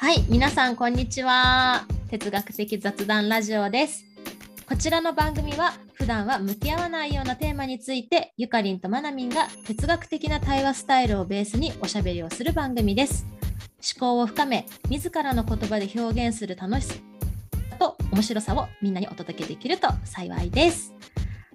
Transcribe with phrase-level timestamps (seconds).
[0.00, 1.84] はい、皆さんこんにちは。
[2.08, 4.06] 哲学的雑談ラジオです。
[4.66, 13.26] こちらの番組は普段は向き合わないようなテーマについてゆかりんとまなみんが哲学的な対話スタイルをベースにおしゃべりをする番組です。
[13.94, 16.94] 思考を深め、自らの言葉で表現する楽しさ
[17.78, 20.94] と面白さをみんなにお届けできると幸いです。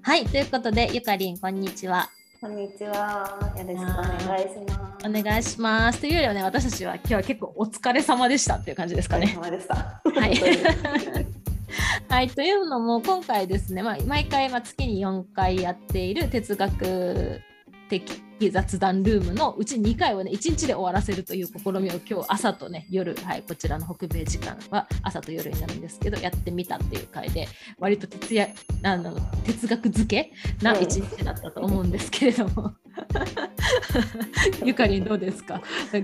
[0.04, 2.12] はい、ということでゆかりんこんにちは。
[2.42, 3.54] こんにちは。
[3.58, 5.08] よろしくお願いします。
[5.08, 6.02] お願いします。
[6.02, 9.38] というよりはね、私たちは今日は結構お疲れ様でしたっていう感じですかね。
[9.40, 9.76] お疲れ様でした。
[9.76, 10.36] はい。
[12.09, 17.42] はい、というのも今回ですね、まあ、毎回まあ月に4回やっている哲学
[17.89, 18.21] 的
[18.52, 27.48] 雑談ルームのうち2回をね1日で終わらせるという試みを今日朝とね夜、はい、こちらの北米時間は朝と夜になるんですけどやってみたっていう回で
[27.80, 28.48] 割と哲や
[28.84, 32.73] あの哲学漬けな1日だったと思うんですけれども、
[34.63, 35.61] ゆかりんどうですか？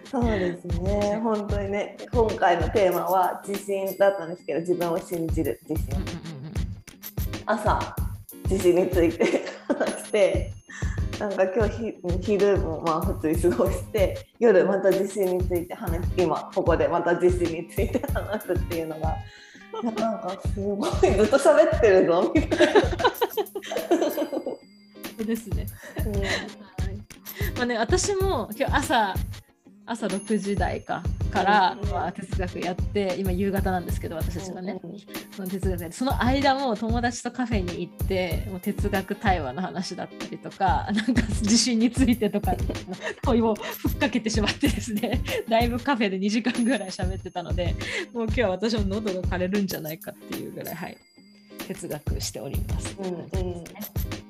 [0.09, 1.19] そうですね。
[1.21, 5.93] 本当にね、今回のテーマは自信だったんですけど、自分を信じる自信。
[7.45, 7.95] 朝
[8.49, 10.53] 自信について話して。
[11.21, 19.15] なんか今日ひ昼もまあ普通に過ごして夜また自信について話す今ここでまた自信について話すっていうのが
[19.83, 22.81] なんかすごいずっと喋ってるぞみたいな。
[24.09, 24.57] そ
[25.19, 25.67] うですね。
[26.05, 26.25] うんはい
[27.55, 29.13] まあね、私も今日朝
[29.91, 34.79] 朝6時台かから、うんまあ、哲学やって今夕方なんですけど私たちがね、
[35.35, 42.53] その哲学やってその間も友達とカフェに行ってもう哲学対話の話だったりとかなんか自信についてとか
[43.21, 47.75] 問いをふっかけてしまってですねだいぶカフェで2時間ぐらい喋ってたので
[48.13, 50.97] もう今日は私も喉が枯れるんじゃないかっていうぐらい、はい、
[51.67, 52.95] 哲学しております。
[52.99, 53.13] うんうん。
[53.15, 54.20] はい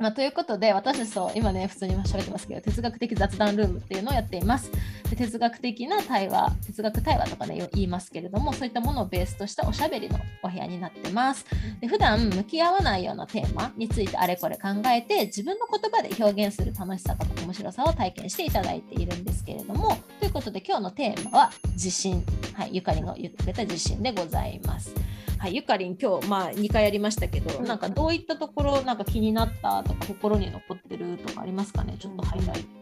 [0.00, 4.72] まあ、ということで私たちと今ね普通に喋ってますけど哲学的雑談ルームっていうのをやっています。
[5.10, 11.44] で哲学的な対話哲学対話とかね言いますけれどもそういったものをベースとしたおしゃべりのお部屋になってます。
[11.80, 22.24] で普段向き合わないようなテーマについてあれこれ考えて自分の言葉で表現する楽しさとか面白さを体験していただいているんですけれどもということで今日のテーマは自信。
[22.54, 24.94] はいゆかりが言ってくれた自信でございます。
[25.38, 27.64] はい、ゆかりん今日、まあ、2回やりましたけど、うん。
[27.66, 31.96] なんかどういったところなんか気になったとか心に残ってるとかありますかね？
[31.98, 32.79] ちょっとハイライト。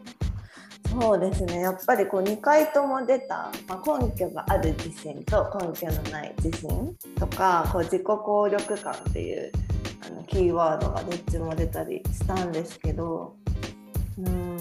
[0.87, 1.61] そうですね。
[1.61, 9.51] やっぱりこう2回とも出た、まあ、根拠がある自信と根拠のない自信とかこう自己効力感っていう
[10.05, 13.35] あのキーワードがどっちも出たりしたんですけど
[14.17, 14.57] うん。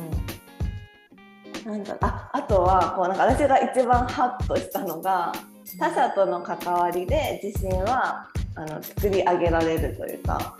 [1.64, 5.32] なんだああとはこうなんか私が一番ハッとしたのが
[5.78, 10.56] 他者との関わりで自信はあの作り上げられるというか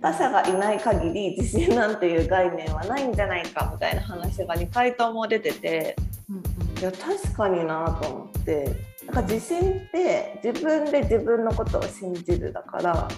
[0.00, 5.96] 他者がいない限り自信なんていう概念はないんじゃないかみたいな話が2回とも出てて
[6.28, 6.36] うん
[6.78, 8.96] いや確かになと思って。
[9.06, 13.08] なんか自信って自分で自分のことを信じるだから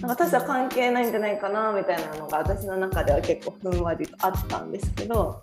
[0.00, 5.42] なんか他者関係ないんじゃないかなみたいなのが私の中では結構ふんわりとあったんですけど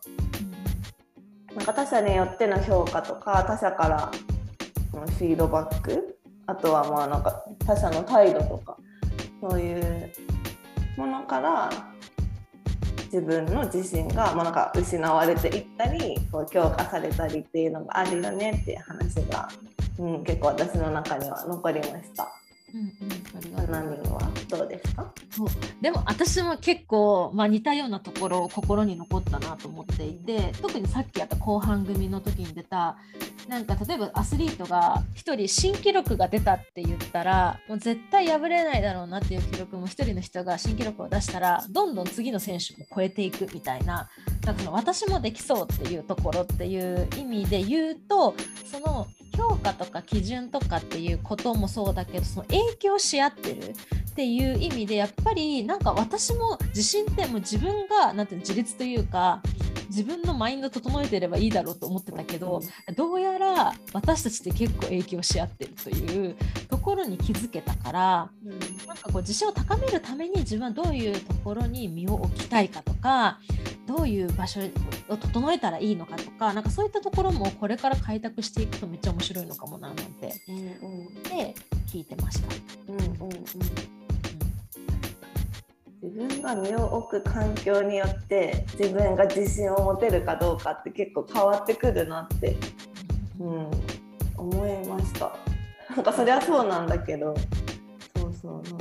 [1.56, 4.12] なんか他者によっての評価とか他者から
[4.94, 8.78] のフィードバックあとはまあなんか他者の態度とか
[9.42, 10.12] そういう
[11.00, 11.70] ものから
[13.06, 19.48] 自分の自信がもうなんか失われていったりこう強化されたりっていうのがあるよねっていう話が、
[19.98, 22.39] うん、結構私の中には残りました。
[22.74, 23.10] うんうん
[23.50, 25.12] ミンはどうですか？
[25.82, 32.98] でも私も結構、まあ、似たようなところ心に残ったなと思っていて特にさっきやった後半組の時に出た
[33.48, 44.10] なんか例えばアスリートが1人新記録が出たって言ったらもう絶対破れないだろうなっていう記録も1人の人が新記録を出したらどんどん次の選手も超えていくみたいな
[44.46, 48.36] なんかその私もできそうっていうところっていう意味で言うと
[48.70, 49.08] その
[49.40, 53.74] 評価とか基準とかっていうこともそうだけどその影響し合ってるっ
[54.14, 59.42] ていう意味でやっぱりなんか私も自信ってもう自分がなんていうの自立というか
[59.88, 62.62] 自分のマインド整えてればいいだろうと思ってたけど
[62.96, 66.36] どうやら私たちって結構影響し合ってるという
[66.70, 68.30] ところに気づけたから
[68.88, 73.40] なんかこう自信を高めるために自分はどういうところに身を置きたいかとか
[73.90, 74.62] どういう場所
[75.10, 81.24] を整えたらいいのかとかなんかそういったところもこれから開拓していくとめっちゃ面白いのかもななんてうんうん。
[81.24, 81.56] で
[81.88, 82.48] 聞いてました。
[82.88, 83.30] うんうんうん。
[86.04, 92.56] 自分が身を置く環境によって自分が自信を持てるかどうかって結構変わってくるなって、
[93.40, 93.72] うん、
[94.38, 95.36] 思いました。
[95.90, 97.36] なんかそれはそうなんだけど。
[98.16, 98.54] そうそう。
[98.54, 98.79] なんか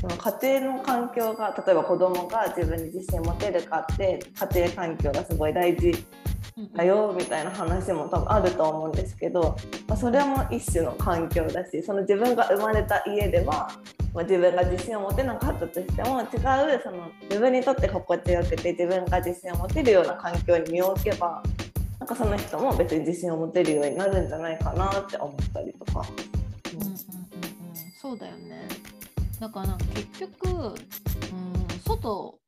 [0.00, 4.20] その家庭の環境が例えば子供が自分に自信を持てるかって
[4.52, 6.04] 家庭環境がすごい大事
[6.74, 9.56] だよみたいな話も多分あると思うんですけど、
[9.88, 13.70] まあ、それも一種の環境だしその自分が生まれた家では、
[14.14, 16.28] まあ、自分が自信を持てなかったとしても違う
[16.82, 21.42] その自分にとって心地よくて自分が自信を持てるような環境に身を置けば
[21.98, 26.06] なんかその人も別に自信を持てるようになるんじゃないかなって思ったりとか。
[26.72, 26.96] うんうんうんうん、
[28.00, 28.95] そうだよね
[29.40, 30.74] だから結局、うん、
[31.84, 32.38] 外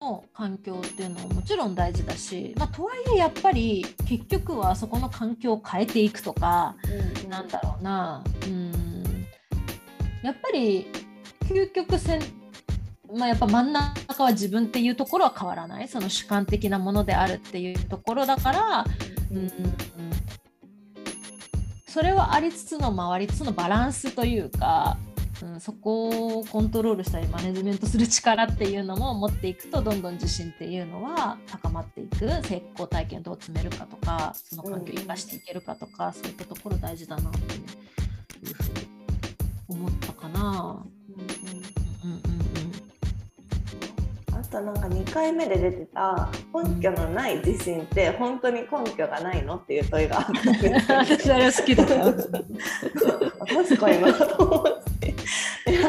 [0.00, 6.76] の環境っていうのはもちろん大事だし、まあ、とはいえやっぱり結局はそこの環境を変えていくとか、
[7.24, 9.04] うん、なんだろうなうん。
[10.22, 10.86] やっぱり
[11.44, 12.22] 究極せん
[13.14, 15.88] まあ、やっぱ真ん中は自分っていうところは変わらない。
[15.88, 18.84] その主観的なものであるっていうところだから、
[19.30, 19.52] うん、うん、
[21.86, 24.96] それはありつつの回りつつのバランスというか
[25.44, 32.24] うん、そこをコントロールしたりマネジメントする力っていうのも持っていくとどんどん自信っていうのは高まっていく。
[32.44, 37.60] 成功体験どう詰めるかとかその環境を生かしていけるかとか、うん、そういったところ大事だなってい
[38.50, 38.88] うふうに
[39.68, 40.84] 思ったかな。
[41.10, 42.24] うんうんうん。
[44.32, 50.24] あとなんか2回目で出てた根拠のない自信って本当に根拠がないのっていう問いがあっ
[50.86, 54.83] た 私あれ好きだ確かになと思って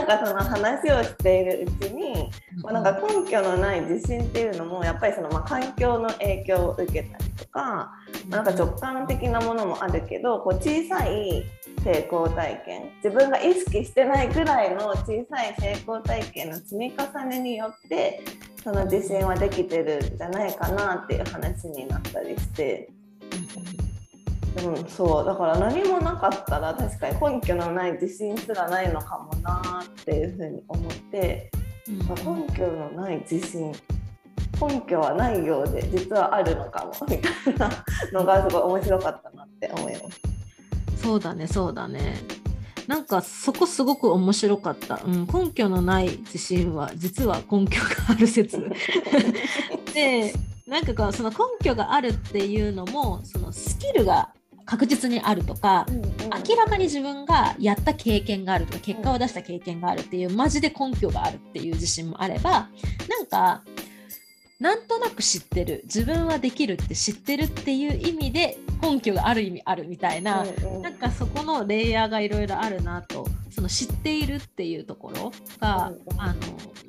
[0.07, 2.29] なんかその話をしているうちに、
[2.61, 7.91] まあ、なんか根拠のない自信っていうのもやっぱりそのま環境の影響を受けたりとか,、
[8.29, 11.43] まなんか直感的なものもあるけどこう小さい
[11.83, 18.21] 成功体験自分が意識してないぐらいの小さい成功体験の積み重ねによって
[18.63, 22.89] その自信はできてるんじゃないかなっていう話になったりして。
[24.63, 31.51] うん、そうだから何もなかったら確かに根拠のない自信すらないのかもなっていうふうに思って、
[31.87, 33.73] うん、根拠のない自信
[34.61, 40.21] 根拠はないようで実はあるのかもみたいなのがすごい面白かったなって思います。
[41.01, 42.15] そうだねそうだね。
[42.87, 48.59] なんかそこすごく面白かった、うん、根拠のない自信は実は根拠がある説。
[49.93, 50.33] で
[50.67, 54.29] なんかこうその根拠があるっていうのもそのスキルが
[54.65, 56.03] 確実にあるとか、うんうん、
[56.47, 62.69] 明らかに自分がやった経験があるとか結果を出した経験があるっていうマジで根拠があるっていう自信もあれば
[63.09, 63.63] なんか
[64.59, 65.81] なんとなく知ってる。
[65.85, 73.27] 自分はできるって知ってるっていう意味で根拠がある意味あるみたいな、うんうん、なんかそこのレイヤーがいろいろあるなと。
[73.55, 75.31] その知っているっていうところ
[75.61, 76.39] が、うんうん、あの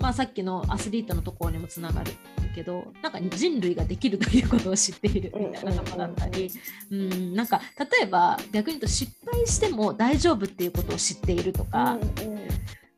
[0.00, 2.10] まあ、さっきのアスリートのところにもつながる
[2.56, 6.50] けどなんか人類ができるということを知っているみたいなとこだったり、
[6.90, 12.48] うん、うん、なんか例えば逆に言うと失敗しても大丈夫っていうことを知っているとか、うんうん、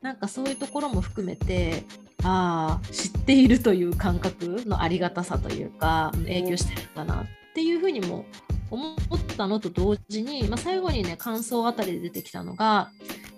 [0.00, 1.84] なんかそういうところも含めて
[2.24, 8.24] ああ知っているという感覚のありがたさというか影響してるんだなっていうふうにも
[8.70, 8.96] 思っ
[9.36, 12.90] たのと同時に、まあ、最後にね感想あたりで出てきたのが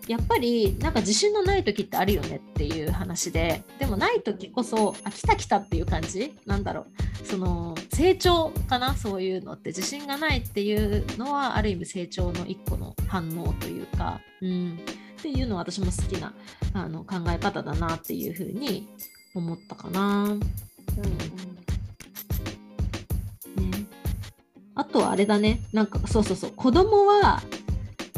[0.09, 7.11] やっぱりなんか自信のない時ってあるよねっていう話ででもない時こそあ来た来たっていう感じなんだろう。
[7.25, 9.71] その成長かなそういうのって。
[9.71, 14.81] 自信がないっていうのはある意味成長の一個の反応というか、うん、
[15.21, 16.33] っていうのは私も好きな
[16.73, 18.89] あの考え方だなっていうふうに
[19.35, 20.25] 思ったかな。
[20.25, 20.47] うんね、
[24.75, 25.61] あとはあれだね。
[25.75, 26.53] なんかそうそうそう。
[26.53, 27.43] 子供は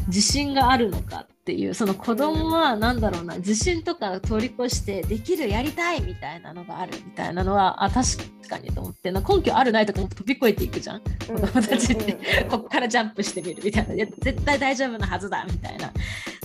[0.06, 8.18] 自信があるのかっていうその子供は何だろうな自信とか通り越してできるやりたいみたいなのがあるみたいなのはあ確
[8.48, 11.00] かにと思ってな根拠あるないとかも飛び越えていくじゃん。
[11.00, 14.06] 子供たちってこっからジャンプしてみるみたいな。
[14.20, 15.92] 絶対大丈夫なはずだみたいな。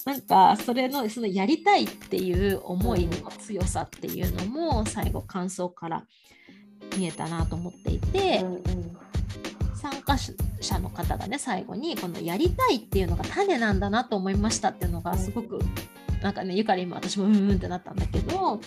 [0.03, 6.03] なんかそれのそのやりたいっていう思いの強さっていうのも最後感想から
[6.97, 8.39] 見えたなと思っていて。
[8.41, 8.97] うんうん
[9.77, 15.59] 参加者の方がね最後にこのやりたいっていうのが種なんだなと思いましたっていうのがすごく
[16.21, 18.59] なんかねゆかり今私もうんうんってなったんだけど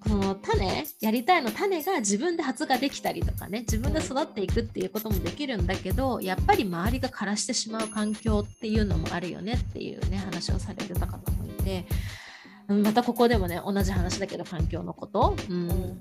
[0.00, 11.86] この種やりたいの種が自分で発芽できたりとかね自分で育っていくっていうこともできるんだけどやっぱり周りが枯らしてしまう環境っていうのもあるよねっていうね話をされてた方もいて
[12.68, 15.98] またここでもね同じ話だけど環境のこと、うん、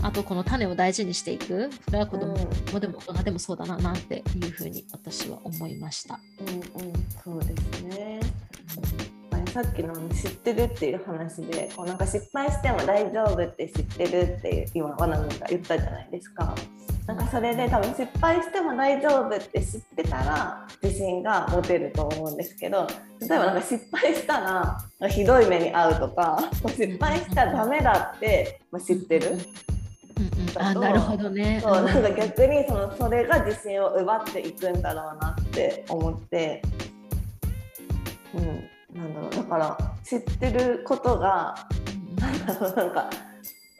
[0.00, 1.70] あとこの種を大事にしていく。
[1.86, 2.36] それは子供
[2.72, 6.18] もでも大人でもそうだななんていうふうに私は思いました。
[6.40, 8.20] うんうん、そうですね、
[9.32, 16.54] うん、さっきの知ってるっていう話でこうなんか失敗しても大丈夫って知ってるって今わなが言ったじゃないですか。
[17.06, 22.86] なんかそれで多分失敗しても大丈夫って知ってたら自信が持てると思うんですけど
[23.20, 29.36] 例えばなんか失敗したらひどい目に遭うとか 失敗したらダメだって知ってる
[30.54, 31.60] だとなるほどね。
[31.62, 36.62] そうなんか逆にそのそれが自信を奪っていくんだろうなって思って、
[38.34, 39.30] うん、なんだろう。
[39.30, 41.54] だから知ってることが
[42.18, 43.10] なんだろうなんか。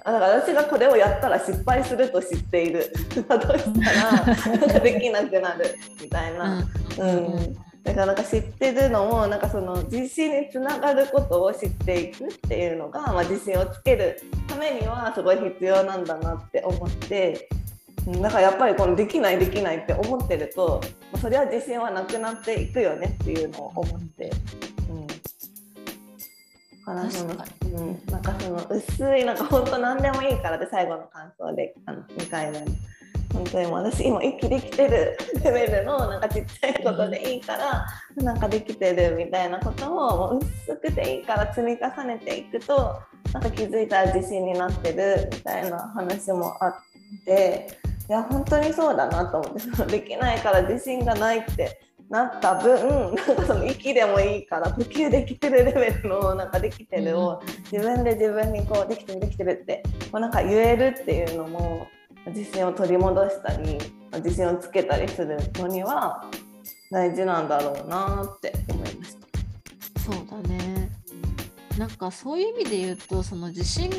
[0.04, 2.92] だから私がこれをやったら失敗すると知っている。
[3.28, 6.66] だとしたら できなくなるみたいな、
[6.98, 7.54] うん。
[7.84, 17.48] だからなんか知ってるのもなんかその自信につながることを知っていくっていうのが、まあ、自信をつけるためにはすごい必要なんだなって思って
[18.06, 20.80] うんだからやっぱりこのできないできないって思ってると
[21.12, 24.30] まあそれは自信はなくなっていくよねっていうのを思って。
[24.88, 25.06] うん。
[25.06, 25.14] だ
[26.84, 32.66] からそのうん、なんかその薄いなんか本当何でもいいからで最後の感想であの2回目の。
[33.32, 43.00] 本当に私今息できてるレベルのなんかちっちゃいことでいいから、なんかできてるみたいなことをもう薄くていいから積み重ねていくと
[43.32, 46.74] なんか気づいたら自信になってるみたいな話もあっ
[47.24, 61.88] ていや本当にそうだなと思ってそのできないから自信がないってなった分なんかその息でもいいから呼吸できてるレベルのなんかできてるを自分で自分にこうできてるできてるってこうなんか言えるっていうのも
[62.26, 63.78] 自信を取り戻したり
[64.16, 66.24] 自信をつけたりするのには
[66.90, 70.00] 大事なんだろうなって思いました。
[70.00, 70.71] そうだね
[71.78, 73.90] なんかそういう意味で言うとその自信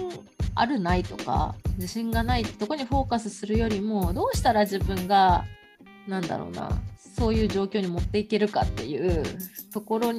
[0.56, 5.46] あるないとか自信がないってとこにフォーカスするよりもどうしたら自分が
[6.08, 6.70] なんだろうな
[7.18, 9.24] そういう状況に持っていけるかっていう
[9.74, 10.14] ところ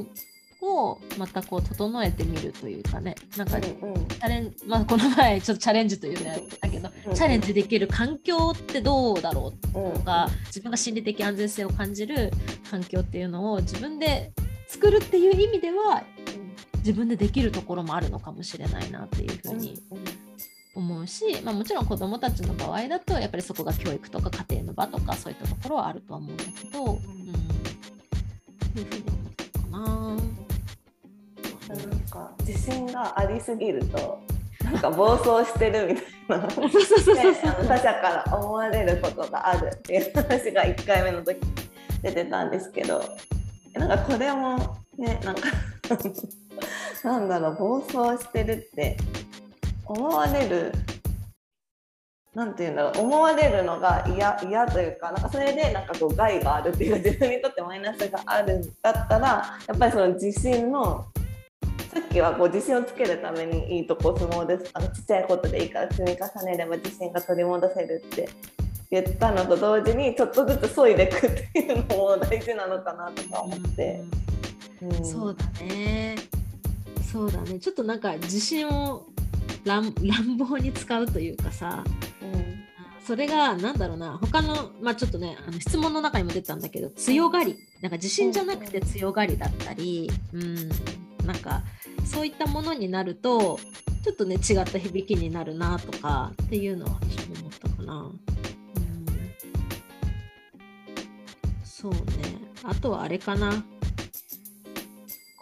[0.62, 3.14] をまたこう整えてみるというかね。
[3.36, 4.04] なんかチうんうん。
[4.04, 12.30] ャレンまあ、この前ちょっとチャレンジというのやったけどうんチャレンジできる環境ってどうだろううんとか自分が心理的安全性を感じる
[12.70, 14.32] 環境っていうのを自分で
[14.68, 16.02] 作るっていう意味では
[16.84, 19.82] 自分でできるところもあるのかもしれないなっていうふうに
[20.74, 27.00] 思うし、まあ、もちろん子どもたちの場合だとやっぱりそこが教育とか家庭の場とかそういったところはあるとは思うんだけど、うん、っ
[28.74, 30.34] ていうふうに思ったかな。
[31.66, 34.20] なんか自信がありすぎると
[34.62, 36.46] なんか暴走してるみたいな。
[36.46, 36.52] ね、
[37.66, 41.40] 他者から思われることがあるっていう話が1回目の時
[42.02, 43.02] 出てたんですけど
[43.74, 45.48] なんかこれもねなんか
[47.02, 48.96] なんだろう暴走してるって。
[49.86, 50.72] 思われる
[52.34, 53.04] なんていうんだろう。
[53.04, 61.06] 思われるのが嫌嫌というかなんかそれでなんかこう害があるっていうか自分にとってマイナスがあるんだったらやっぱりその自信の
[61.92, 64.70] さっきはこう自信をつけるためにいいとこ相撲です。
[64.72, 68.28] あのちっちゃいことでいいから積み重ねれば自信が取り戻せるって。
[68.90, 74.04] 言ったのと同時にちょっとずつ削いでいくっていうのも大事なのかなとか思って。
[74.82, 75.04] うん。
[75.04, 76.16] そうだね。
[77.14, 77.60] そうだね。
[77.60, 79.06] ちょっとなんか自信を
[79.64, 81.84] 乱 乱暴に使うというかさ、
[82.20, 82.54] うん
[83.06, 90.68] それがなんだろうな、他の、まあちょっとね、あの質問の中にも出てたんだけど、強がり、なんか自信じゃなくて強がりだったり、うん、
[91.26, 91.62] なんか
[92.06, 93.60] そういったものになると、
[94.02, 97.94] ちょっとね、違った響きになるなとかっていうのは私も思ったかな。
[97.94, 98.18] うん、
[101.62, 102.00] そうね。
[102.62, 103.62] あとはあれかな。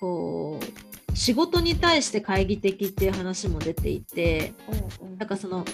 [0.00, 0.92] こう、
[1.23, 4.55] 仕事に対して懐疑的っていう話も出ていて、
[5.00, 5.64] うんなんかその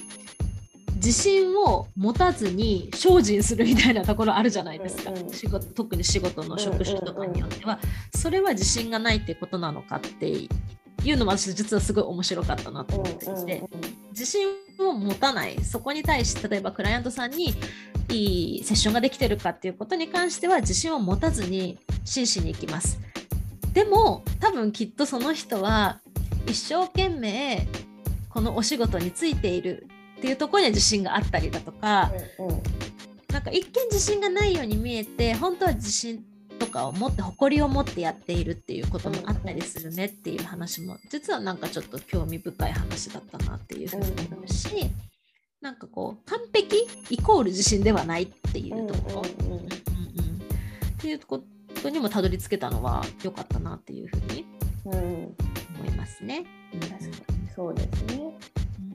[0.96, 5.30] 自信を持たずに精進するみたいなところあるじゃないですか、うんうん。
[5.30, 7.78] 仕事特に仕事の職種とかによっては、
[8.14, 10.48] それは自信がないってことなのかってい
[11.12, 13.62] うのも私実はすごい面白かったなと思っていて、
[14.10, 14.48] 自信
[14.80, 15.64] を持たない。
[15.64, 17.54] そこに対して例えばクライアントさんに
[18.10, 23.00] いいセッションができてるかっていうことに関しては自信を持たずに真摯にいきます
[23.78, 26.00] でも多分きっとその人は
[26.48, 27.68] 一生懸命
[28.28, 29.86] このお仕事についている
[30.18, 32.62] っていうところには自信があったりだとか、うんうん。
[33.32, 36.24] なんか一見自信がないように見えて本当は自信
[36.58, 44.90] とかを持って誇りを持ってやっているっていうこともあったりするねっていう話も実はなんかちょっと興味深い話だったなっていうふうに思うし、
[45.60, 49.66] なんかこう完璧イコール自信ではないっていうところ、うんうんうんうん。
[49.66, 49.68] うん
[50.98, 51.44] っていうこ
[51.82, 54.46] とにもたどり着けたのは良かったなっていうふうに
[54.86, 56.44] うん思いますね。
[56.72, 57.12] うん確かに
[57.54, 58.32] そうですね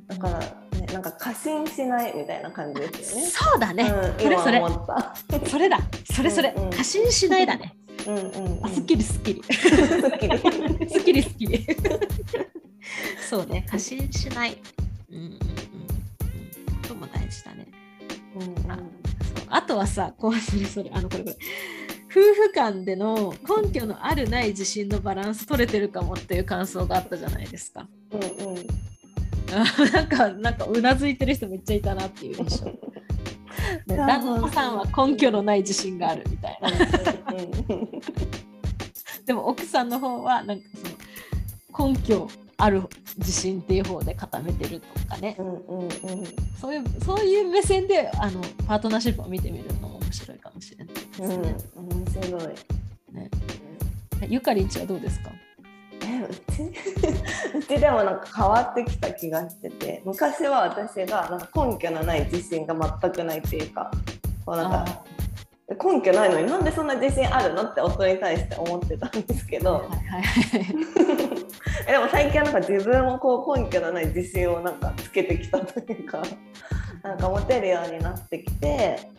[0.07, 3.27] だからねなんか過信しないみたいな感じですよね。
[3.27, 4.61] そうだね、うん、それそれ。
[5.49, 5.79] それだ
[6.13, 7.75] それそれ、うんうん過信しないだね。
[8.07, 8.65] うんうんうん。
[8.65, 9.43] あすっきりすっきり。
[9.43, 11.23] すっきり。
[11.23, 11.65] すっきり。
[13.29, 14.61] そうね、過信しない。
[15.09, 15.37] うんうんうんうん。
[15.37, 17.67] ことも大事だね。
[18.35, 18.85] うんあそう
[19.49, 21.37] あとはさ、こうそれそれ、あのこれこれ。
[22.13, 27.87] 夫婦間での根拠のあるない自信のバランス取れてるかもっていう感想があったじゃないですか。
[28.11, 28.67] うんうん。
[29.91, 32.65] なんかなんかうなずいてる人めっちゃいたなっていう印象。
[33.87, 36.69] で 旦那さんは根拠のない自信があるみたいな。
[39.25, 40.65] でも奥さんの方はなんか
[41.73, 42.83] その根拠ある
[43.17, 45.89] 自信っていう方で固めてるとかね、うんうんうん、
[46.59, 51.55] そういうそういう目線であのパートナーシップを見てみるのも面白いかもしれないですね。
[51.75, 52.43] うん、面白い。
[53.13, 53.29] ね。
[54.29, 55.31] ゆかりんちはどうですか？
[56.05, 57.57] えうち？
[57.57, 63.91] うちでもなんか変わってきた気がしてて昔は私がなんか根拠のない自信が全くないっていうか
[64.45, 65.03] こうなんか
[65.69, 70.65] 根拠ないのになんでそんな自信あるのって夫に対して思ってたんですけど、はいはいはい、
[71.87, 76.21] でも最近はなんか自分もこう根拠のない自信をなんかつけてきたというか
[77.01, 79.09] なんか持てるようになってきて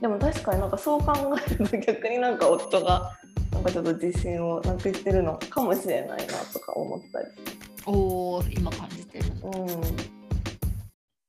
[0.00, 1.14] でも確かになんかそう考
[1.46, 3.12] えると逆になんか夫が
[3.52, 7.26] なんかちょっと自信をなくしてるのかもしれないなとか思ったり。
[7.86, 9.46] おお今感じてるの。
[9.46, 9.66] うん、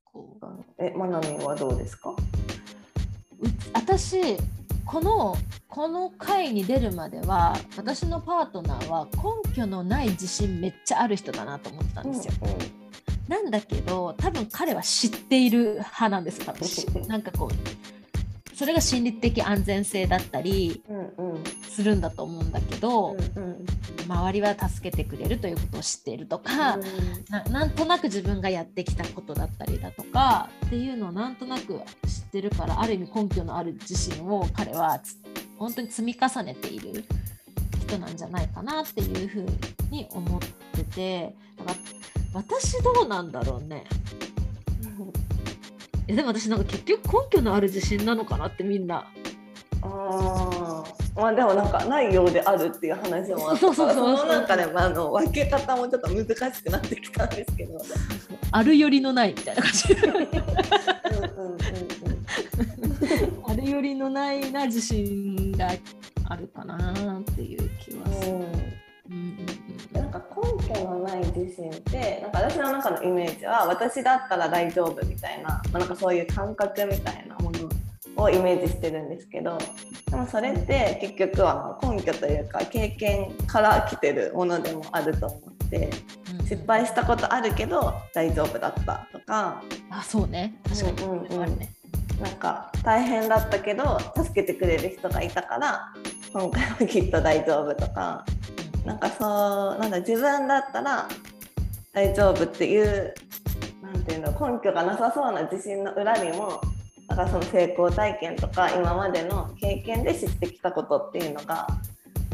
[0.04, 0.46] こう
[0.80, 2.10] えまなみんはどうですか？
[2.10, 2.16] う
[3.74, 4.38] 私
[4.86, 9.08] このこの回に出るまでは私のパートナーは
[9.46, 12.34] 根拠のない自信めっちゃある人だなと思ってたんですよ。
[13.28, 17.97] なんだけど多分彼は知っている派なんです多分しなんかこう
[18.58, 23.66] それが心理的安全性だったりうんうんするんだと思うんだけど、うんうん
[24.08, 26.78] 周りは助けてくれるということを知っているとか、
[27.30, 31.82] ななんとなく自分がやってきたことだったりだとかっていうのをなんとなく知っ
[32.32, 35.18] てるからある意味根拠のある自信を彼はつ
[35.58, 37.04] 本当に積み重ねている
[37.82, 39.46] 人なんじゃないかなっていうふう
[39.92, 40.40] に思っ
[40.74, 41.78] ててだから
[42.34, 43.84] 私どうなんだろうね
[46.08, 49.06] えでも私なんか結局根拠のある自信なのかなってみんな。
[49.82, 51.22] あー。
[51.22, 54.26] まあでもなんかないようであるっていう話もあったそうそうからそうそう。
[54.26, 57.82] そのなんかね、まあ、あの分け方もちょっと難しくなってきたんですけど。
[58.52, 59.96] あるよりのないみたいな感じ。
[63.46, 65.70] あるよりのないな自信が
[66.26, 68.87] あるかなっていう気はする。
[69.10, 69.48] うんうん
[69.94, 79.58] なんか根拠のない自信ってなんか私の中のイメージは私だったら大丈夫みたいな,、まあ、なんかそういう感覚みたいなものをイメージしてるんですけど
[80.10, 85.90] でもそれって結局は根拠というか経験から来てるものでもあると思って
[86.40, 89.62] うん失敗したことあるけど大丈夫だったとか。
[89.90, 90.56] あそうね。
[90.64, 91.60] 確かに、うんうんうん。
[91.60, 91.70] ね。
[92.22, 95.94] なんか大変だったけど助けてくれる人がいたから
[96.34, 98.26] 今回はきっと大丈夫とか
[98.88, 101.10] なんかそうなんだ自分だったら
[101.92, 103.14] 大丈夫っていう
[103.82, 106.62] なんていうの根拠がなさそうな自信の裏にも
[107.10, 111.68] なんかその成功体験とか今までの経験で知ってきたことっていうのが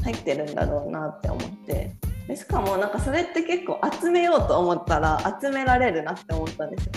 [0.04, 1.96] 入ってるんだろうなって思って
[2.28, 6.92] でしかもなんかそれって結構集めようと思ったら集められるなって思ったんですよ。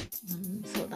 [0.44, 0.45] うん、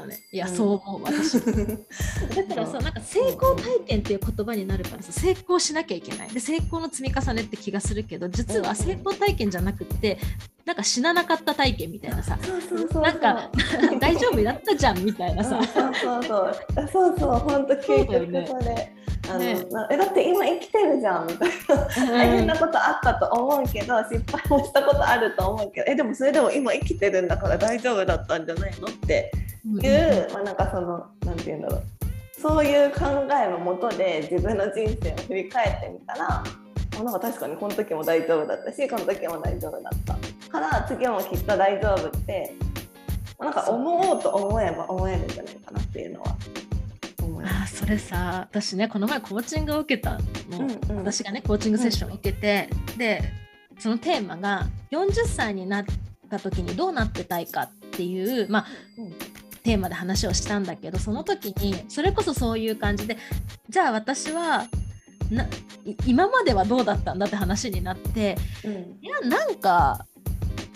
[0.00, 0.20] だね。
[0.32, 1.42] いや、うんそう思う私も。
[2.34, 6.28] だからさなんか成功体験っていう言葉になるからさ成功しなきゃいけない。
[6.28, 10.18] で成功の積み重ねって気がするけど実は成功体験じゃなくって
[10.64, 12.38] なんか死ななかった体験みたいなさ。
[12.42, 13.02] そうそうそうそう。
[13.02, 13.50] なんか
[14.00, 16.24] 大丈夫やったじゃんみたいなさ、うんそうそう。
[16.24, 17.30] そうそうそう。
[17.38, 18.92] 本当究極それ、
[19.28, 19.66] あのね。
[19.70, 22.12] なえだって今生きてるじゃんみたいな。
[22.12, 25.86] 大変なことあったと思うけど失敗もしたことあると思うけど。
[25.90, 31.82] えでもそれでも今生きてるんだから大丈夫だったんじゃないのってうんいう、まあ、なんかそのなんて言うんだろう。
[32.40, 36.42] そういう考えのもとで自分の人生を振り返ってみたら
[36.98, 40.50] あなんか確かにこの時も大丈夫だったしこの時も大丈夫だった。
[40.50, 42.54] から次もきっと大丈夫って
[43.38, 46.36] なんか思おうと思えば思えるんじゃないかなっていうのは
[47.42, 50.18] あーそれさ私ねこの前コーチングを受けた
[50.50, 50.96] の、うんうん。
[50.98, 52.68] 私がねコーチングセッションを受けて、
[52.98, 53.22] で
[53.78, 55.84] そのテーマが40歳になっ
[56.30, 58.66] た時にどうなってたいかっていう、まあ、
[58.98, 59.12] うん
[59.62, 63.16] テーマで話をしたんだけどその時にそれこそそういう感じで
[63.68, 64.66] じゃあ私は
[65.30, 65.48] ない
[66.06, 68.72] 今まではどうだったんだって話になってうん。
[69.00, 70.06] いやなんか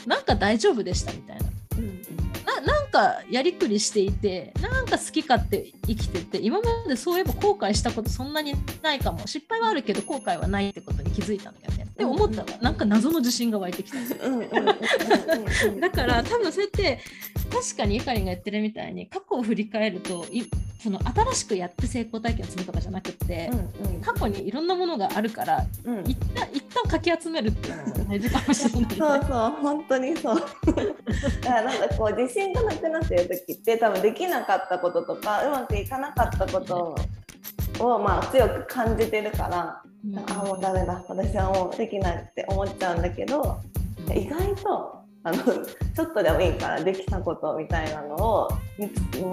[0.07, 1.45] なんか大丈夫でしたみたいな。
[1.79, 2.03] うん。
[2.45, 9.27] ななんかやりくりしていてなんか好き勝手生きてて今までそういえば後悔したことそんなにないかも。
[9.27, 13.99] 失敗はあるけど後悔はないってことに気づいたんだよねって思ったらなんか謎の自信が湧いてきた。
[14.27, 14.69] うんうんうんうん。
[15.69, 16.99] う んだから多分それって
[17.53, 20.45] 確かにゆかりんが言ってるみたいに過去を振り返るとい
[20.83, 25.99] その新しくやって成功体験を積むとかじゃなくって、うん過去にいろんなものがあるからうん。
[25.99, 28.89] うん一旦一旦かき集めるっていうのも大事かもしれない、ね。
[28.99, 30.37] そうそう本当にそう。
[31.43, 36.95] だからなんかこう自信がなくなってる時って多分できなかったこととかうまくいかなかったこと
[37.81, 40.19] をまあ強く感じてるから、うん。
[40.19, 41.05] あもうダメだ。
[41.09, 43.61] 私はもうできないって思っちゃうんだけど
[44.15, 48.49] 意外とあのちょっとでもいいからできたことみたいなのを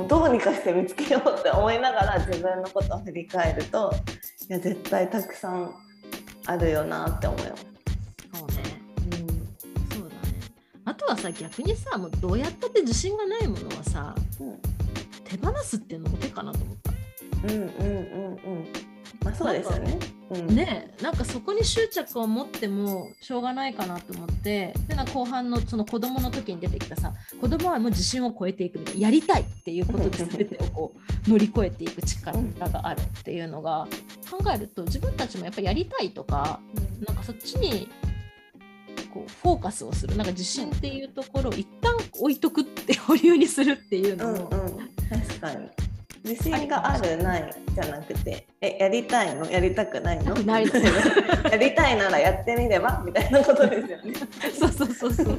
[0.08, 3.94] どうにかして見つけようって思いながら自分のことを振り返ると
[4.50, 5.74] いや絶対たくさん
[6.46, 7.66] あるよなって思います。
[8.34, 8.54] そうね。
[9.94, 10.22] そうだね。
[10.86, 14.60] あとはさ逆にさもうどうやったって自信がないものはさうん。
[15.26, 16.92] 手放すっていうのも手かなと思った。
[17.44, 18.90] うんうんうんうん
[19.24, 20.00] まあそうですよね。
[20.32, 30.94] うん、ねなんかそこに執着を持ってもしょうがないかなと思ってでな後半のその子供の時に出てきたさ子供はもう自信を超えていくみたいなやりたいっていうことで全てをこ
[31.28, 32.38] う乗り越えていく力
[32.70, 33.88] があるっていうのが
[34.30, 36.62] 考えると自分たちもやっぱりやりたいとか
[37.06, 37.90] なんかそっちに
[39.14, 44.42] こうフォーカスをするなんか自信っていうところを一旦置いとくって保留にするっていうのうんうん。
[44.42, 44.50] も、
[45.10, 45.70] 確かに
[46.24, 49.50] 自信があるないじゃなくてえやりたいの？
[49.50, 50.36] やりたくないの？
[50.44, 50.74] ないの
[51.50, 53.02] やりたいならやってみれば？
[53.06, 54.14] みたいなことですよね。
[54.58, 55.26] そうそうそうそう。
[55.26, 55.38] そう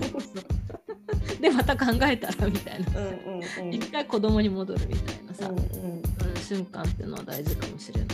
[1.40, 3.01] でまた考えたらみたいな。
[3.01, 3.75] うんうんうん。
[3.75, 6.03] 一回子供に戻るみたいなさ、うんうんうん。
[6.37, 8.09] 瞬間っていうのは大事かもしれない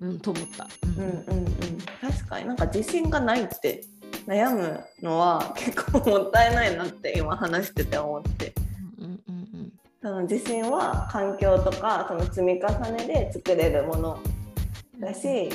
[0.00, 0.08] な。
[0.08, 0.68] うん、と思った。
[0.98, 1.46] うんうんうん。
[2.00, 3.84] 確かになんか自信がないって
[4.26, 8.52] 悩むのは結構もったいないなって今話してて思って
[10.02, 14.18] その自信は環境とかその積み重ねで作れるもの
[14.98, 15.48] だし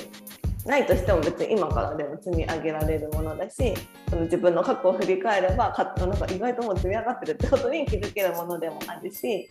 [0.65, 3.73] ないとしても別に今からでも積み上げられるものだし
[4.09, 9.49] その自分の過去を振り返ればかなんか意外ともう積み上がってるってことに気づけるものでもあるし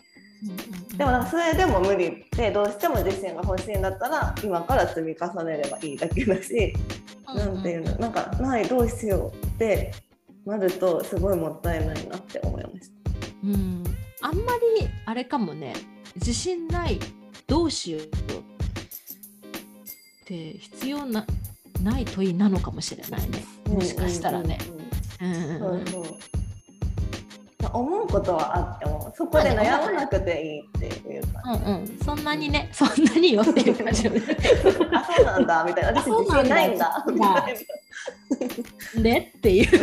[0.97, 6.73] でもなんかそれでも無理でどうしても自信が欲しいんだったら今から積み重ねればいいだけだし
[7.25, 9.93] なんていうのなんかないどうしようって
[10.45, 12.97] なるとすごいもったいないなって思いました。
[13.43, 13.83] うん、
[14.27, 15.73] あんまりあれかもね。
[16.15, 16.99] 自信ない
[17.47, 18.05] どうしようっ
[20.25, 21.25] て必要な
[21.81, 23.45] ない問いなのかもしれないね。
[23.69, 24.57] もしかしたらね。
[27.71, 34.21] 思うことはあってもそこで悩まなくていいっていうか、うんうん、そんなにねそんなによっていう感じよね。
[34.91, 36.01] あそうなんだみたいな。
[36.01, 37.05] 私自信ないんだ。
[37.07, 37.57] みたい
[39.01, 39.67] でっていう。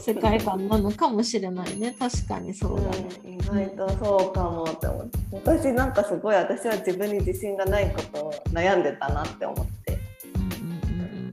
[0.00, 1.94] 世界観なのかもしれないね。
[1.98, 3.08] 確かにそうだね。
[3.46, 5.18] な、うん、意外とそうかもって思って。
[5.32, 9.98] 昔なんかすごい私は自分に自信がないことを悩んでたなって思って。
[10.34, 10.52] うん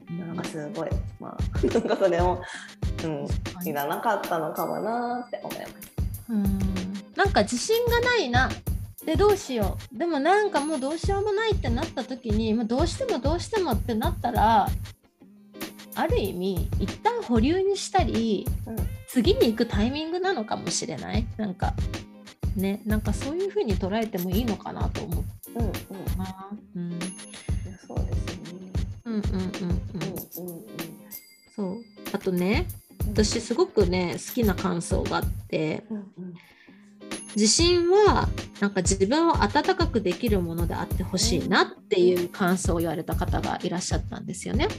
[0.09, 0.89] うんなんかすごい
[1.19, 1.37] まあ
[1.67, 2.41] なんかそれも、
[3.03, 3.27] うん、うん
[3.67, 5.73] いらなかったのかもなって思います。
[6.29, 6.59] うん。
[7.15, 8.49] なんか自信がないな
[9.05, 9.97] でどうしよう。
[9.97, 14.67] でもなんかもうどうしようもないってなった時にもうどうしてもどうしてもってなったら
[15.95, 18.75] ある意味一旦保留にしたりうん
[19.07, 21.25] 次に行くタイミングなのかもしれない。
[21.37, 21.73] なんか
[22.55, 25.23] ねなんかそういう風に捉えてもいいのかなと思う。
[25.55, 25.71] うんうん
[26.17, 26.99] な、うん、
[27.87, 28.71] そうですね。
[29.05, 29.37] うんうんうんうん。
[29.37, 30.65] うんうん
[31.55, 31.77] そう。
[32.11, 32.67] あとね
[33.07, 36.33] 私すごくね好きな感想があってうんうん
[37.35, 38.29] 自信は
[38.61, 44.69] なんか自分を温かくできるものであってほしいなっていう感想を言われた方がいらっしゃったんですよね。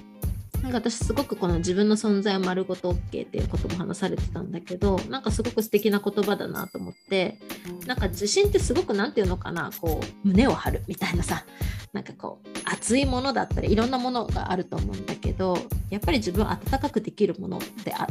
[0.63, 7.39] なんか私すごくこの自分の存在を丸ごと OK っていうことも話されてたんだけどなんかすごく素敵な言葉だなと思って
[7.87, 11.45] なんか自信ってすごく何て言うのかなこう胸を張るみたいなさ
[11.93, 15.59] なんかこう熱いものだったりいろんなものがあると思うんだけど
[15.91, 18.07] やっぱり自分を温かくできるものであ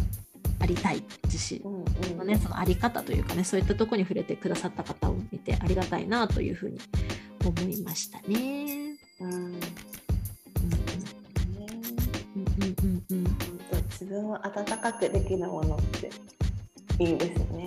[0.59, 1.61] ありたい自信。
[2.17, 6.79] のね、そのあり方というかねそういったところに触れてくださった方を見てありがたいなというふうに
[7.45, 8.97] 思いましたね。
[9.19, 9.51] うん。
[9.51, 9.59] ね
[12.59, 13.37] うんうんうん
[13.91, 16.09] 自分を温かくできるものって
[16.99, 17.65] いいですね。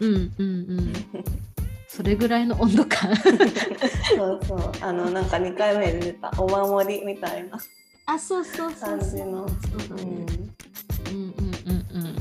[0.00, 0.44] うんうんう
[0.80, 0.92] ん。
[1.88, 3.14] それぐらいの温度感。
[3.16, 3.32] そ
[4.24, 4.72] うそう。
[4.80, 7.58] あのなんか2回目で出たお守りみたいな
[8.06, 9.10] あそうそうそうそう。
[9.10, 10.26] そうだね。
[11.10, 11.32] うんうん
[11.66, 12.06] うんうん。
[12.06, 12.16] うん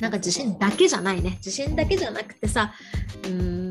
[0.00, 1.32] なんか自信だけじゃないね。
[1.38, 2.72] 自信だけじゃなくてさ
[3.24, 3.68] うーん。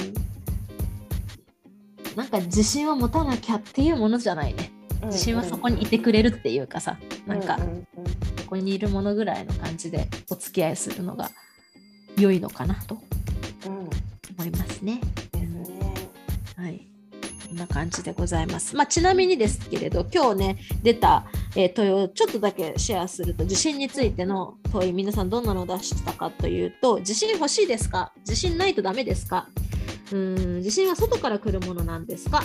[2.15, 4.71] なんか自信を持たなきゃっていうものじゃないね
[5.05, 11.29] 自信はそこにいてくれるっていうかさなんかうんうんうんここにいるものぐらいの感じでお付き合いするのが
[12.17, 12.97] 良いのかなと
[13.67, 13.89] うん
[14.37, 15.01] 思いますね。
[15.33, 15.93] ですね。
[16.55, 16.87] はい。
[17.49, 18.75] こんな感じでございます。
[18.75, 28.13] まあ、ちなみにですけれど、今日ね、出た、えー問いをちょっとだけシェアすると、自信についての問い、皆さんどんなのを出したかというと、自信欲しいですか？
[28.19, 29.49] 自信ないとダメですか？
[30.11, 32.43] うーん自信は外から来るものなんですか？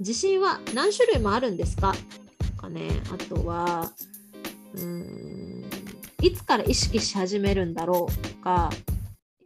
[0.00, 1.94] 自信は何種類もあるんですか？
[2.56, 3.92] とかね、あとは、
[4.74, 5.64] うーん
[6.22, 8.28] いつから意識し始めるんだろう？
[8.28, 8.70] とか、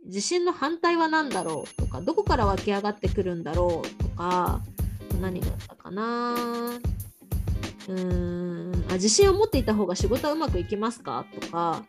[0.06, 1.74] 自信の反対は何だろう？
[1.76, 4.02] とか、どこから湧き上がってくるんだろう？
[4.02, 4.60] とか、
[5.20, 6.34] 何があったかな？
[7.88, 11.26] うんあ自信を持っていた方が仕事はうまくいきますか？
[11.40, 11.82] とか、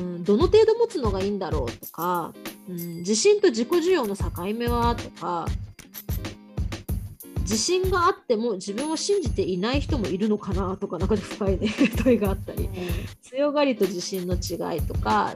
[0.00, 1.72] うん、どの程度持つのがいいんだろう？
[1.72, 2.32] とか、
[2.68, 4.96] うん、自信と自己需要の境目は？
[4.96, 5.46] とか
[7.46, 11.68] 自信があっても自分を信じていない人もいるのかなとか中で深い、ね、
[12.02, 12.68] 問いがあったり、
[13.22, 15.34] 強がりと自信の違いとか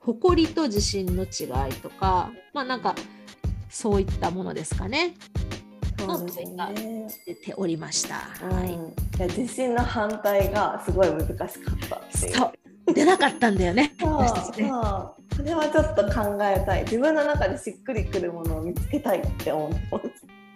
[0.00, 2.94] 誇りと自信の違いとかまあなんか
[3.70, 5.14] そういったものですかね。
[6.06, 6.70] の問いが
[7.26, 8.14] 出ておりました。
[8.14, 11.48] はい、いや自信の反対がすごい難しかっ
[11.88, 12.02] た。
[12.10, 13.94] そう出なかったんだよね。
[14.00, 14.28] そうね
[15.34, 16.82] それはちょっと考えたい。
[16.82, 19.70] 自分の中でしっくりくるものを見つけたいって思っ。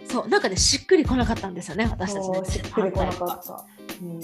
[0.09, 2.45] そうなんかねしっくりこなかったんですよね私たちね。
[2.45, 3.65] しっくりこなかった。
[4.03, 4.21] うん。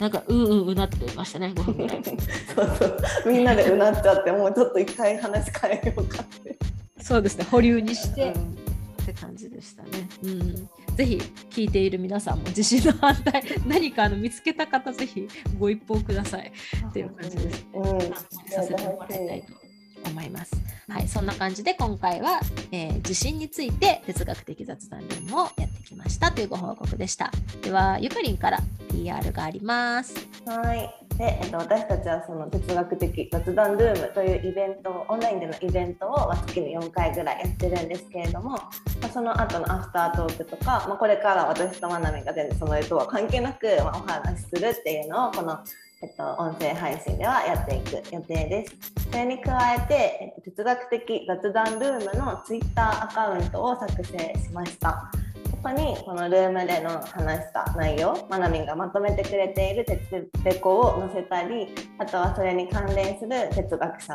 [0.00, 2.02] なんかうんうんうなってましたね5分ぐらい。
[2.54, 2.98] そうそう。
[3.26, 6.56] みんなでうなっちゃってもうちょっと一回話変えようかって。
[7.00, 8.64] そうですね保留にして、うん。
[9.04, 10.08] って感じでしたね。
[10.22, 16.50] うん、ぜひ聞いている皆さんも地震の反対 何かあの見つけた方ぜひご一報ください。
[16.88, 17.66] っていう感じです。
[17.74, 19.63] うん、させてもらいたいと
[20.10, 20.52] 思います。
[20.88, 22.40] はい、そんな感じで今回は、
[22.70, 27.32] えー、地震について哲学的雑談ルームをやってきましたというご報告でした。
[27.62, 30.14] ではゆかりんから PR があります。
[30.46, 31.04] はい。
[31.16, 38.70] で、えっと、私たちはその哲学的雑談ルームというイベントをオンラインでのイベントを月に4回ぐらいやってるんですけれども、ま
[39.02, 45.60] あ、その後のアフタートークとか、まあ、これから私とまなみが全然その絵とは関係なく、まあ、お話しするっていうのをこの
[46.02, 48.76] えっと、音声配信ではやっていく予定です。
[49.10, 55.10] それに加えて、えっと、哲学的雑談ルームの Twitter アカウントを作成しました。
[55.50, 64.14] ここにこのルームでの話した内容、まなみんがまとめてくれている哲レコを載せたり、あとはそれに関連する哲学者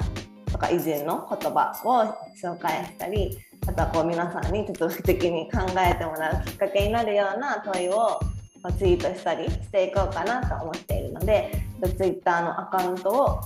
[0.51, 2.03] とか偉人の言葉を
[2.39, 3.35] 紹介したり、
[3.67, 8.19] あとはこう皆さんに哲学的に考えてもらうきっかけになるような問いを
[8.77, 11.63] ツイートしたりしていこうかなと思っているので、
[11.97, 13.39] ツイッターのアカウントを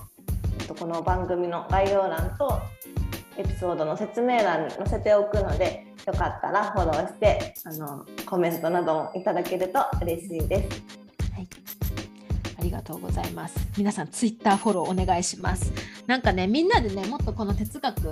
[0.80, 2.60] この番組の概要欄と
[3.38, 10.84] エピソードの説明欄に載せておくのでよかったらフォローしてあのコメントなどもいただけると嬉しいです。
[11.34, 11.48] はい、
[12.60, 13.56] ありがとうございます。
[13.78, 15.72] 皆さんツイッターフォローお願いします。
[16.08, 18.12] なんかねみんなでねもっとこの哲学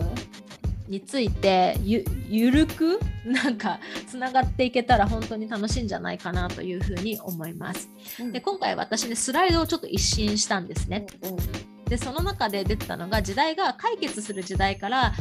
[0.91, 7.89] についてゆゆるく なんかつながっていけたら本当に楽しいんじゃないかなというふうに思います。
[8.19, 11.08] うん、で今回私ねスライドをちょっと一新したんですね。
[11.21, 11.38] うん、
[11.86, 15.13] でその中で出てたのが時代が解決する時代から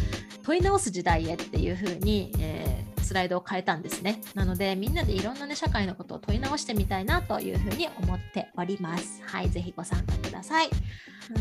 [0.42, 2.69] 問い直す時代へっていうふうに、えー、
[3.10, 4.20] スライドを変えたんですね。
[4.36, 9.20] なのでみんなでいろんなね社会のことを問い直してみたいなというふうに思っております。
[9.24, 10.70] はい、ぜひご参加ください。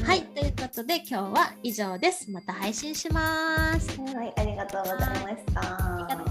[0.03, 2.31] はい、ということで今日は以上です。
[2.31, 4.01] また配信します。
[4.01, 6.28] はい、ありがとうございました。